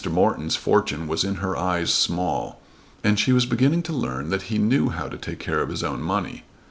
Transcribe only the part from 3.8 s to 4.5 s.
to learn that